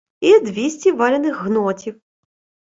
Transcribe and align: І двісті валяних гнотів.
І 0.19 0.39
двісті 0.39 0.91
валяних 0.91 1.41
гнотів. 1.41 2.01